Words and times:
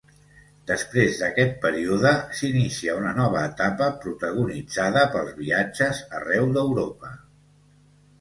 Després 0.69 1.17
d'aquest 1.17 1.51
període, 1.65 2.13
s'inicia 2.39 2.95
una 3.01 3.11
nova 3.17 3.43
etapa 3.49 3.89
protagonitzada 4.05 5.03
pels 5.17 5.37
viatges 5.43 6.01
arreu 6.21 6.49
d'Europa. 6.57 7.13